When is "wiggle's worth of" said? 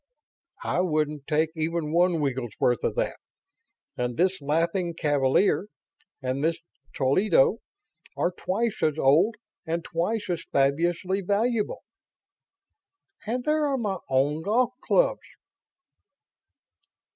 2.21-2.95